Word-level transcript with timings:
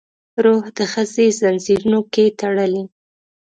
روح 0.43 0.63
د 0.77 0.79
ښځې 0.91 1.25
ځنځیرونو 1.39 1.99
کې 2.13 2.25
تړلی 2.39 2.83